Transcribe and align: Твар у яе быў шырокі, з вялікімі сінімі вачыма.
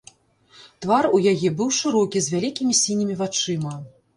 Твар 0.85 1.09
у 1.17 1.19
яе 1.33 1.51
быў 1.59 1.69
шырокі, 1.81 2.17
з 2.29 2.35
вялікімі 2.37 2.73
сінімі 2.83 3.19
вачыма. 3.21 3.79